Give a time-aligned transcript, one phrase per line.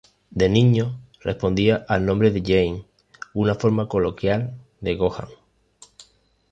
[0.31, 2.87] De niño, respondía al nombre de Janne,
[3.35, 5.29] una forma coloquial de Johan.